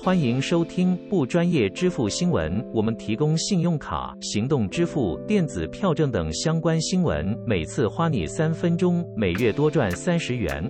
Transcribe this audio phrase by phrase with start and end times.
[0.00, 10.64] 欢迎收听不专业支付新闻，我们提供信用卡、行动支付、电子票证等相关新闻，每次花你三分钟，每月多赚三十元。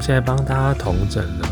[0.00, 1.48] 现在帮大家统整了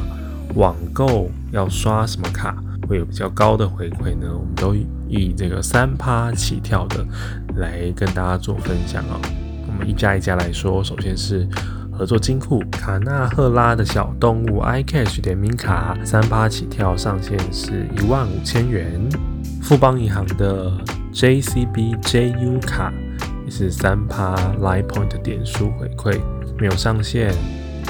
[0.57, 4.27] 网购要刷什么卡会有比较高的回馈呢？
[4.37, 4.75] 我们都
[5.09, 7.07] 以这个三趴起跳的
[7.57, 9.21] 来跟大家做分享哦。
[9.87, 11.47] 一家一家来说，首先是
[11.93, 19.09] 合作金库卡纳赫拉的小动物 iCash 联名卡，三趴起跳，上限是一万五千元。
[19.63, 20.73] 富邦银行的
[21.13, 22.93] JCB JU 卡
[23.45, 26.21] 也是三趴 Line Point 点数回馈，
[26.59, 27.35] 没有上限。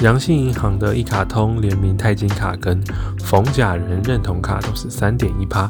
[0.03, 2.81] 阳信银行的一卡通联名钛金卡跟
[3.19, 5.69] 逢甲人认同卡都是三点一趴，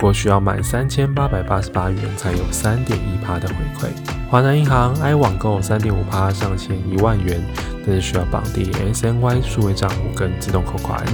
[0.00, 3.90] 过需要满三千八百八十八元才有三点一趴的回馈。
[4.30, 7.38] 华南银行 i 网购三点五趴上限一万元，
[7.84, 11.04] 但是需要绑定 SNY 数位账户跟自动扣款。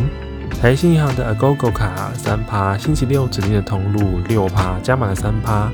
[0.60, 5.70] 台新银行的 Agogo 卡三趴，星期六指定的通路六趴，加满了三趴。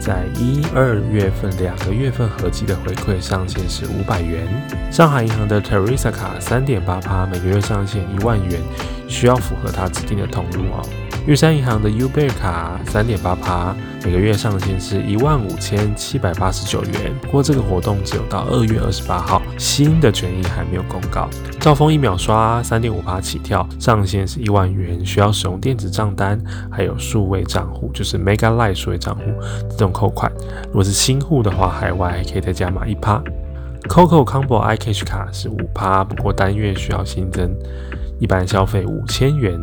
[0.00, 4.46] 在一二月份两个月份合计的回馈上限是五百元。
[4.90, 8.60] 上海银行的 Teresa 卡三点八趴，每个月上限一万元，
[9.08, 10.88] 需要符合它指定的通路哦。
[11.28, 17.14] 玉山银行的 Uber 卡三点八趴，每个月上限是一万五千七百八十九元。
[17.20, 21.28] 不过这个活动只有到二月二十八号，新的权益还没有公告。
[21.60, 26.40] 兆丰一秒刷三点五趴起跳，上限是一万元，需要使用电子账单，
[26.70, 29.24] 还有数位账户，就是 Mega Live 数位账户
[29.68, 30.32] 自动扣款。
[30.68, 33.22] 如果是新户的话，海外还可以再加码一趴。
[33.86, 37.54] Coco Combo iCash 卡是五趴，不过单月需要新增
[38.18, 39.62] 一般消费五千元。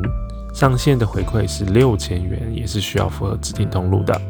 [0.56, 4.22] 上限的回馈是六千元，也是需要符合指定通路的。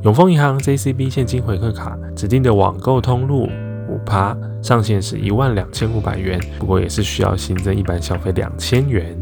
[0.00, 3.50] 永丰银行 JCB 现金回馈卡指定的网购通路
[3.86, 9.14] 五趴，上限是一万两千五百元，不过也是需要新增一般消费两千元。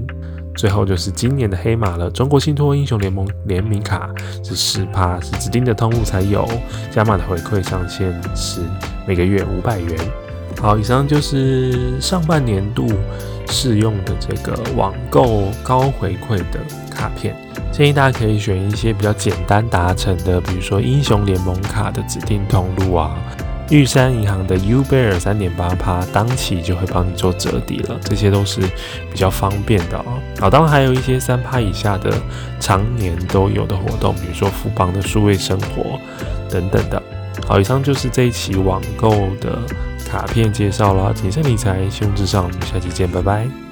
[0.54, 4.08] 最后就是今年的黑马了，中国信托英雄联盟联名卡
[4.44, 6.48] 是十趴，是指定的通路才有，
[6.92, 8.60] 加码的回馈上限是
[9.04, 9.98] 每个月五百元。
[10.60, 12.88] 好，以上就是上半年度。
[13.48, 17.36] 适用的这个网购高回馈的卡片，
[17.70, 23.14] 建议大家可以选一些比较简单达成的，比如说英雄联盟卡的指定通路啊，
[23.68, 28.62] 玉山银行的 Ubear 三点八趴当期就会帮你做折抵了，这些都是
[29.10, 30.19] 比较方便的哦。
[30.40, 32.10] 好，当然还有一些三趴以下的
[32.58, 36.00] 常年都有的活动，比如说富邦的数位生活
[36.48, 37.02] 等等的。
[37.46, 39.10] 好，以上就是这一期网购
[39.42, 39.58] 的。
[40.12, 42.45] 卡片介绍了谨慎理财，信用至上。
[42.45, 43.72] 我们下期见，拜拜。